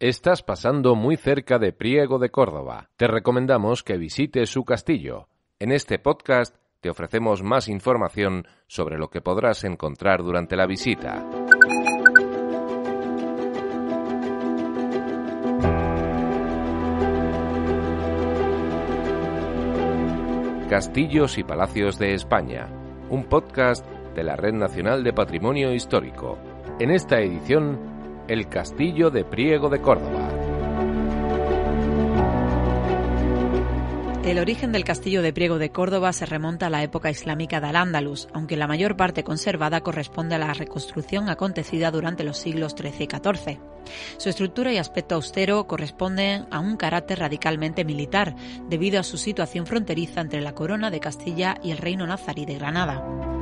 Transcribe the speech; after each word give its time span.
Estás 0.00 0.42
pasando 0.42 0.96
muy 0.96 1.16
cerca 1.16 1.60
de 1.60 1.72
Priego 1.72 2.18
de 2.18 2.30
Córdoba. 2.30 2.90
Te 2.96 3.06
recomendamos 3.06 3.84
que 3.84 3.96
visites 3.96 4.50
su 4.50 4.64
castillo. 4.64 5.28
En 5.60 5.70
este 5.70 6.00
podcast 6.00 6.56
te 6.80 6.90
ofrecemos 6.90 7.44
más 7.44 7.68
información 7.68 8.44
sobre 8.66 8.98
lo 8.98 9.08
que 9.08 9.20
podrás 9.20 9.62
encontrar 9.62 10.24
durante 10.24 10.56
la 10.56 10.66
visita. 10.66 11.24
Castillos 20.68 21.38
y 21.38 21.44
Palacios 21.44 22.00
de 22.00 22.14
España, 22.14 22.68
un 23.10 23.26
podcast 23.26 23.86
de 24.16 24.24
la 24.24 24.34
Red 24.34 24.54
Nacional 24.54 25.04
de 25.04 25.12
Patrimonio 25.12 25.72
Histórico. 25.72 26.36
En 26.80 26.90
esta 26.90 27.20
edición, 27.20 27.93
el 28.28 28.48
Castillo 28.48 29.10
de 29.10 29.22
Priego 29.24 29.68
de 29.68 29.82
Córdoba. 29.82 30.30
El 34.24 34.38
origen 34.38 34.72
del 34.72 34.84
castillo 34.84 35.20
de 35.20 35.34
Priego 35.34 35.58
de 35.58 35.70
Córdoba 35.70 36.10
se 36.14 36.24
remonta 36.24 36.68
a 36.68 36.70
la 36.70 36.82
época 36.82 37.10
islámica 37.10 37.60
de 37.60 37.66
Al-Ándalus, 37.66 38.28
aunque 38.32 38.56
la 38.56 38.66
mayor 38.66 38.96
parte 38.96 39.22
conservada 39.22 39.82
corresponde 39.82 40.36
a 40.36 40.38
la 40.38 40.54
reconstrucción 40.54 41.28
acontecida 41.28 41.90
durante 41.90 42.24
los 42.24 42.38
siglos 42.38 42.74
XIII 42.74 43.04
y 43.04 43.08
XIV. 43.08 43.60
Su 44.16 44.30
estructura 44.30 44.72
y 44.72 44.78
aspecto 44.78 45.16
austero 45.16 45.66
corresponden 45.66 46.46
a 46.50 46.60
un 46.60 46.78
carácter 46.78 47.18
radicalmente 47.18 47.84
militar, 47.84 48.34
debido 48.70 48.98
a 48.98 49.02
su 49.02 49.18
situación 49.18 49.66
fronteriza 49.66 50.22
entre 50.22 50.40
la 50.40 50.54
corona 50.54 50.90
de 50.90 51.00
Castilla 51.00 51.58
y 51.62 51.72
el 51.72 51.78
reino 51.78 52.06
nazarí 52.06 52.46
de 52.46 52.54
Granada. 52.54 53.33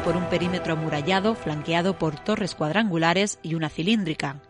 Por 0.00 0.16
un 0.16 0.24
perímetro 0.24 0.72
amurallado 0.74 1.34
flanqueado 1.34 1.98
por 1.98 2.18
torres 2.18 2.54
cuadrangulares 2.54 3.38
y 3.42 3.54
una 3.54 3.68
cilíndrica. 3.68 4.40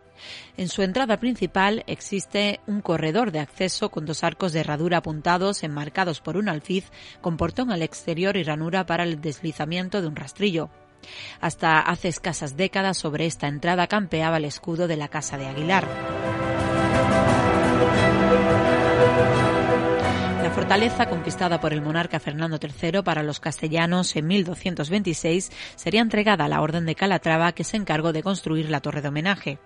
En 0.56 0.68
su 0.68 0.82
entrada 0.82 1.18
principal 1.18 1.82
existe 1.86 2.60
un 2.66 2.80
corredor 2.82 3.32
de 3.32 3.40
acceso 3.40 3.90
con 3.90 4.04
dos 4.04 4.22
arcos 4.22 4.52
de 4.52 4.60
herradura 4.60 4.98
apuntados 4.98 5.62
enmarcados 5.62 6.20
por 6.20 6.36
un 6.36 6.48
alfiz 6.48 6.90
con 7.20 7.36
portón 7.36 7.72
al 7.72 7.82
exterior 7.82 8.36
y 8.36 8.42
ranura 8.42 8.86
para 8.86 9.04
el 9.04 9.20
deslizamiento 9.20 10.02
de 10.02 10.08
un 10.08 10.16
rastrillo. 10.16 10.70
Hasta 11.40 11.80
hace 11.80 12.08
escasas 12.08 12.56
décadas 12.56 12.98
sobre 12.98 13.26
esta 13.26 13.48
entrada 13.48 13.86
campeaba 13.86 14.36
el 14.36 14.44
escudo 14.44 14.86
de 14.86 14.96
la 14.96 15.08
Casa 15.08 15.38
de 15.38 15.46
Aguilar. 15.46 15.88
Fortaleza, 20.60 21.08
conquistada 21.08 21.58
por 21.58 21.72
el 21.72 21.80
monarca 21.80 22.20
Fernando 22.20 22.58
III 22.60 23.00
para 23.00 23.22
los 23.22 23.40
castellanos 23.40 24.14
en 24.14 24.26
1226, 24.26 25.50
sería 25.74 26.02
entregada 26.02 26.44
a 26.44 26.48
la 26.48 26.60
Orden 26.60 26.84
de 26.84 26.94
Calatrava 26.94 27.52
que 27.52 27.64
se 27.64 27.78
encargó 27.78 28.12
de 28.12 28.22
construir 28.22 28.68
la 28.68 28.80
torre 28.80 29.00
de 29.00 29.08
homenaje. 29.08 29.58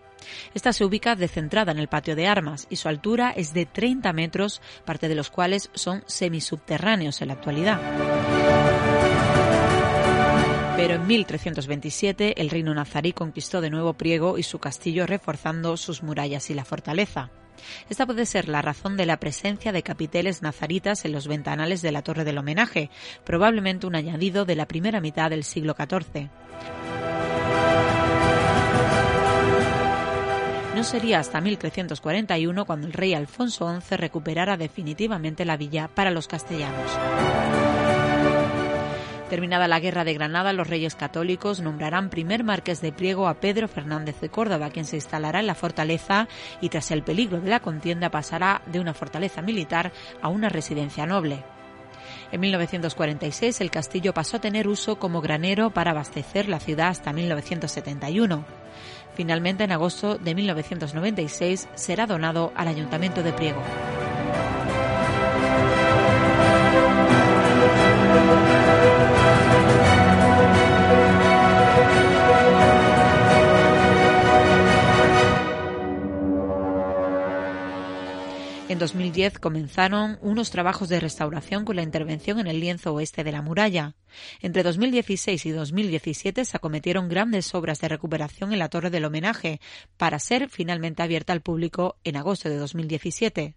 Esta 0.55 0.73
se 0.73 0.85
ubica 0.85 1.17
descentrada 1.17 1.73
en 1.73 1.81
el 1.81 1.89
patio 1.89 2.15
de 2.15 2.29
armas 2.29 2.69
y 2.71 2.77
su 2.77 2.87
altura 2.87 3.33
es 3.37 3.53
de 3.53 3.67
30 3.67 4.13
metros, 4.13 4.63
parte 4.85 5.09
de 5.09 5.17
los 5.17 5.31
cuales 5.31 5.69
son 5.75 6.05
semisubterráneos 6.07 7.21
en 7.23 7.29
la 7.29 7.35
actualidad. 7.35 7.81
Pero 10.77 10.95
en 10.95 11.07
1327 11.09 12.41
el 12.41 12.51
reino 12.51 12.73
nazarí 12.73 13.13
conquistó 13.13 13.61
de 13.61 13.71
nuevo 13.71 13.95
Priego 13.95 14.39
y 14.39 14.45
su 14.45 14.61
castillo 14.61 15.09
reforzando 15.09 15.77
sus 15.77 16.05
murallas 16.05 16.51
y 16.51 16.55
la 16.55 16.65
fortaleza. 16.65 17.33
Esta 17.89 18.07
puede 18.07 18.27
ser 18.27 18.49
la 18.49 18.63
razón 18.63 18.97
de 18.97 19.07
la 19.07 19.19
presencia 19.19 19.73
de 19.73 19.83
capiteles 19.83 20.43
nazaritas 20.43 21.05
en 21.05 21.13
los 21.13 21.29
ventanales 21.29 21.83
de 21.83 21.93
la 21.93 22.03
Torre 22.03 22.25
del 22.25 22.39
Homenaje, 22.39 22.91
probablemente 23.25 23.87
un 23.87 23.95
añadido 23.95 24.45
de 24.45 24.57
la 24.57 24.67
primera 24.67 25.01
mitad 25.01 25.31
del 25.31 25.45
siglo 25.45 25.75
XIV. 25.75 26.29
No 30.75 30.83
sería 30.83 31.21
hasta 31.21 31.41
1341 31.41 32.65
cuando 32.65 32.89
el 32.89 32.93
rey 32.93 33.15
Alfonso 33.15 33.81
XI 33.81 33.97
recuperara 33.97 34.57
definitivamente 34.57 35.45
la 35.45 35.57
villa 35.57 35.89
para 35.89 36.11
los 36.11 36.27
castellanos. 36.27 36.91
Terminada 39.35 39.67
la 39.67 39.81
Guerra 39.81 40.05
de 40.05 40.15
Granada, 40.15 40.53
los 40.53 40.69
reyes 40.69 40.95
católicos 40.95 41.59
nombrarán 41.59 42.09
primer 42.09 42.45
marqués 42.45 42.81
de 42.81 42.93
Priego 42.93 43.27
a 43.27 43.41
Pedro 43.41 43.67
Fernández 43.67 44.21
de 44.21 44.29
Córdoba, 44.29 44.71
quien 44.71 44.85
se 44.85 44.95
instalará 44.95 45.41
en 45.41 45.49
la 45.49 45.57
fortaleza 45.57 46.29
y 46.61 46.69
tras 46.69 46.93
el 46.93 47.03
peligro 47.03 47.41
de 47.41 47.51
la 47.51 47.59
contienda 47.59 48.13
pasará 48.13 48.63
de 48.67 48.79
una 48.79 48.95
fortaleza 48.95 49.43
militar 49.43 49.91
a 50.23 50.29
una 50.29 50.51
residencia 50.51 51.05
noble. 51.05 51.43
En 52.31 52.43
1946 52.43 53.61
el 53.61 53.73
castillo 53.73 54.15
pasó 54.15 54.37
a 54.37 54.41
tener 54.41 54.69
uso 54.69 55.01
como 55.01 55.21
granero 55.21 55.71
para 55.71 55.91
abastecer 55.91 56.49
la 56.49 56.61
ciudad 56.61 56.91
hasta 56.91 57.13
1971. 57.13 58.45
Finalmente, 59.17 59.65
en 59.65 59.73
agosto 59.73 60.17
de 60.17 60.33
1996, 60.33 61.71
será 61.75 62.07
donado 62.07 62.53
al 62.55 62.69
Ayuntamiento 62.69 63.25
de 63.25 63.33
Priego. 63.33 63.63
En 78.75 78.81
2010 78.81 79.39
comenzaron 79.39 80.19
unos 80.21 80.51
trabajos 80.51 80.89
de 80.89 80.99
restauración 80.99 81.65
con 81.65 81.77
la 81.77 81.85
intervención 81.85 82.41
en 82.41 82.49
el 82.49 82.59
lienzo 82.59 82.93
oeste 82.93 83.23
de 83.23 83.31
la 83.31 83.41
muralla. 83.41 83.95
Entre 84.41 84.65
2016 84.65 85.47
y 85.47 85.53
2017 85.53 86.45
se 86.45 86.57
acometieron 86.57 87.09
grandes 87.09 87.55
obras 87.55 87.79
de 87.79 87.87
recuperación 87.87 88.53
en 88.53 88.59
la 88.59 88.69
Torre 88.69 88.91
del 88.91 89.05
Homenaje, 89.05 89.61
para 89.97 90.19
ser 90.19 90.49
finalmente 90.49 91.05
abierta 91.05 91.33
al 91.33 91.41
público 91.41 91.99
en 92.03 92.17
agosto 92.17 92.49
de 92.49 92.57
2017. 92.57 93.55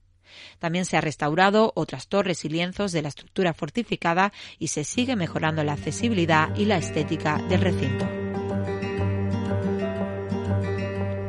También 0.59 0.85
se 0.85 0.97
ha 0.97 1.01
restaurado 1.01 1.71
otras 1.73 2.09
torres 2.09 2.45
y 2.45 2.49
lienzos 2.49 2.91
de 2.91 3.01
la 3.01 3.09
estructura 3.09 3.55
fortificada 3.55 4.31
y 4.59 4.67
se 4.67 4.83
sigue 4.83 5.15
mejorando 5.15 5.63
la 5.63 5.73
accesibilidad 5.73 6.55
y 6.55 6.65
la 6.65 6.77
estética 6.77 7.41
del 7.49 7.61
recinto. 7.61 8.07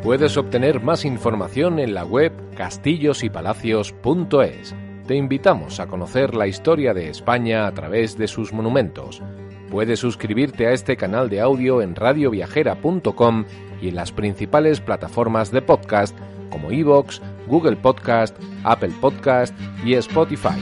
Puedes 0.02 0.36
obtener 0.36 0.82
más 0.82 1.06
información 1.06 1.78
en 1.78 1.94
la 1.94 2.04
web 2.04 2.37
castillosypalacios.es. 2.58 4.74
Te 5.06 5.14
invitamos 5.14 5.78
a 5.78 5.86
conocer 5.86 6.34
la 6.34 6.48
historia 6.48 6.92
de 6.92 7.08
España 7.08 7.68
a 7.68 7.72
través 7.72 8.18
de 8.18 8.26
sus 8.26 8.52
monumentos. 8.52 9.22
Puedes 9.70 10.00
suscribirte 10.00 10.66
a 10.66 10.72
este 10.72 10.96
canal 10.96 11.30
de 11.30 11.40
audio 11.40 11.82
en 11.82 11.94
radioviajera.com 11.94 13.44
y 13.80 13.90
en 13.90 13.94
las 13.94 14.10
principales 14.10 14.80
plataformas 14.80 15.52
de 15.52 15.62
podcast 15.62 16.18
como 16.50 16.72
iVoox, 16.72 17.20
Google 17.46 17.76
Podcast, 17.76 18.36
Apple 18.64 18.94
Podcast 19.00 19.54
y 19.84 19.94
Spotify. 19.94 20.58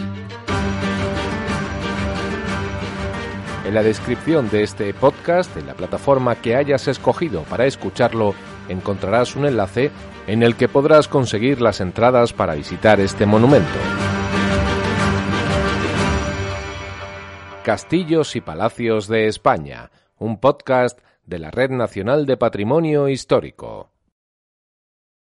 En 3.65 3.73
la 3.73 3.83
descripción 3.83 4.51
de 4.51 4.65
este 4.65 4.93
podcast, 4.93 5.57
en 5.57 5.67
la 5.67 5.73
plataforma 5.73 6.37
que 6.37 6.57
hayas 6.57 6.89
escogido 6.89 7.45
para 7.45 7.65
escucharlo, 7.65 8.35
encontrarás 8.69 9.37
un 9.37 9.47
enlace 9.47 9.91
en 10.27 10.43
el 10.43 10.57
que 10.57 10.69
podrás 10.69 11.09
conseguir 11.09 11.61
las 11.61 11.81
entradas 11.81 12.33
para 12.33 12.55
visitar 12.55 13.01
este 13.01 13.27
monumento. 13.27 13.79
Castillos 17.63 18.37
y 18.37 18.41
Palacios 18.41 19.09
de 19.09 19.27
España, 19.27 19.91
un 20.19 20.39
podcast 20.39 21.01
de 21.25 21.41
la 21.41 21.51
Red 21.51 21.71
Nacional 21.71 22.25
de 22.25 22.37
Patrimonio 22.37 23.09
Histórico. 23.09 23.96